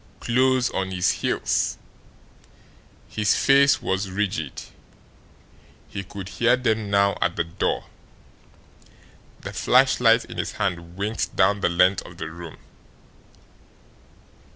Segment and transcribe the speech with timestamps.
[0.19, 1.77] Close on his heels!
[3.07, 4.63] His face was rigid.
[5.89, 7.85] He could hear them now at the door.
[9.41, 12.57] The flashlight in his hand winked down the length of the room.